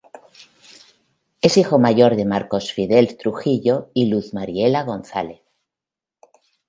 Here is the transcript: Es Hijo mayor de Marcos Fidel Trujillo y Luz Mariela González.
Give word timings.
Es 1.43 1.57
Hijo 1.57 1.77
mayor 1.77 2.15
de 2.15 2.25
Marcos 2.25 2.73
Fidel 2.73 3.17
Trujillo 3.17 3.91
y 3.93 4.07
Luz 4.07 4.33
Mariela 4.33 4.81
González. 4.83 5.41